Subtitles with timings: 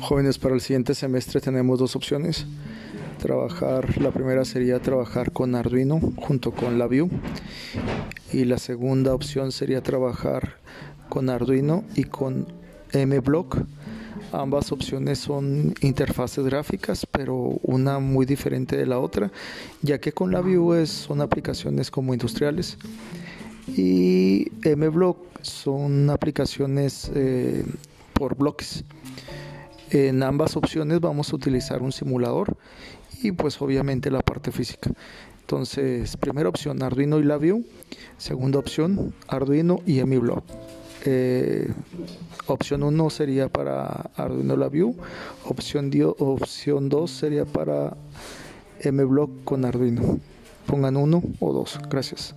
[0.00, 2.46] Jóvenes, para el siguiente semestre tenemos dos opciones.
[3.18, 7.08] Trabajar, la primera sería trabajar con Arduino junto con la Vue
[8.32, 10.56] y la segunda opción sería trabajar
[11.08, 12.46] con Arduino y con
[12.94, 13.58] MBlock.
[14.32, 19.32] Ambas opciones son interfaces gráficas, pero una muy diferente de la otra,
[19.82, 22.78] ya que con la Vue son aplicaciones como industriales
[23.76, 27.64] y MBlock son aplicaciones eh,
[28.12, 28.84] por bloques.
[29.90, 32.56] En ambas opciones vamos a utilizar un simulador
[33.22, 34.90] y pues obviamente la parte física.
[35.40, 37.64] Entonces, primera opción Arduino y LabVIEW,
[38.16, 40.44] segunda opción Arduino y MiBlock.
[41.06, 41.72] Eh,
[42.46, 44.94] opción 1 sería para Arduino LabVIEW,
[45.46, 47.96] opción 2 opción sería para
[48.84, 50.20] MBlock con Arduino.
[50.66, 51.80] Pongan uno o dos.
[51.90, 52.34] Gracias.